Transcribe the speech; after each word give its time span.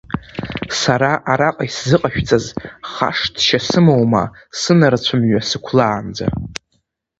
Сара 0.81 1.11
араҟа 1.31 1.65
исзыҟашәҵаз 1.67 2.45
хашҭшьа 2.91 3.59
сымоума 3.67 4.23
сынарцә-мҩа 4.59 5.41
сықәлаанӡа. 5.49 6.27